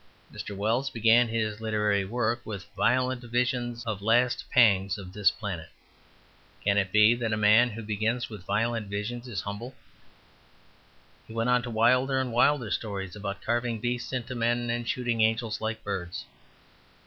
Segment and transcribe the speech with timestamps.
[0.33, 0.57] Mr.
[0.57, 5.29] Wells began his literary work with violent visions visions of the last pangs of this
[5.29, 5.69] planet;
[6.63, 9.75] can it be that a man who begins with violent visions is humble?
[11.27, 15.21] He went on to wilder and wilder stories about carving beasts into men and shooting
[15.21, 16.25] angels like birds.